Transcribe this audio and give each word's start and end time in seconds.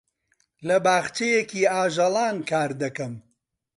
لە 0.67 0.77
باخچەیەکی 0.85 1.69
ئاژەڵان 1.73 2.37
کار 2.49 2.71
دەکەم. 2.81 3.13